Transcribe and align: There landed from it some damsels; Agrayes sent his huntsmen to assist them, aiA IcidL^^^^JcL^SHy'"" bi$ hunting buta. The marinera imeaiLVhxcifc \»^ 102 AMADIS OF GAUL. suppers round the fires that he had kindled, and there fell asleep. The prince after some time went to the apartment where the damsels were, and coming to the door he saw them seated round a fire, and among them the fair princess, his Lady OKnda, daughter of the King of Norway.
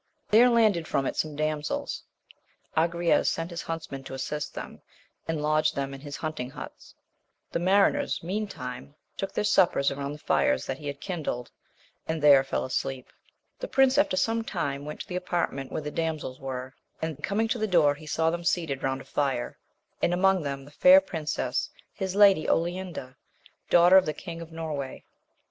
There 0.31 0.49
landed 0.49 0.87
from 0.87 1.05
it 1.05 1.15
some 1.15 1.35
damsels; 1.35 2.01
Agrayes 2.75 3.27
sent 3.27 3.51
his 3.51 3.61
huntsmen 3.61 4.03
to 4.05 4.15
assist 4.15 4.55
them, 4.55 4.81
aiA 5.29 5.35
IcidL^^^^JcL^SHy'"" 5.39 6.03
bi$ 6.03 6.11
hunting 6.21 6.49
buta. 6.53 6.69
The 7.51 7.59
marinera 7.59 8.09
imeaiLVhxcifc 8.23 8.23
\»^ 8.23 8.23
102 8.23 8.59
AMADIS 8.65 8.93
OF 9.19 9.35
GAUL. 9.35 9.43
suppers 9.43 9.93
round 9.93 10.15
the 10.15 10.25
fires 10.25 10.65
that 10.65 10.79
he 10.79 10.87
had 10.87 10.99
kindled, 11.01 11.51
and 12.07 12.19
there 12.19 12.43
fell 12.43 12.65
asleep. 12.65 13.11
The 13.59 13.67
prince 13.67 13.99
after 13.99 14.17
some 14.17 14.43
time 14.43 14.85
went 14.85 15.01
to 15.01 15.07
the 15.07 15.15
apartment 15.15 15.71
where 15.71 15.83
the 15.83 15.91
damsels 15.91 16.39
were, 16.39 16.73
and 16.99 17.21
coming 17.23 17.47
to 17.49 17.59
the 17.59 17.67
door 17.67 17.93
he 17.93 18.07
saw 18.07 18.31
them 18.31 18.43
seated 18.43 18.81
round 18.81 19.01
a 19.01 19.05
fire, 19.05 19.59
and 20.01 20.15
among 20.15 20.41
them 20.41 20.65
the 20.65 20.71
fair 20.71 20.99
princess, 20.99 21.69
his 21.93 22.15
Lady 22.15 22.47
OKnda, 22.47 23.17
daughter 23.69 23.97
of 23.97 24.07
the 24.07 24.13
King 24.17 24.41
of 24.41 24.51
Norway. 24.51 25.03